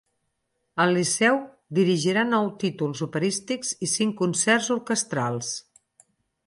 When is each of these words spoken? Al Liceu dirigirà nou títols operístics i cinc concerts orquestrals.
Al 0.85 0.93
Liceu 0.97 1.37
dirigirà 1.79 2.23
nou 2.31 2.49
títols 2.65 3.05
operístics 3.09 3.75
i 3.89 3.93
cinc 3.95 4.19
concerts 4.25 4.73
orquestrals. 4.79 5.57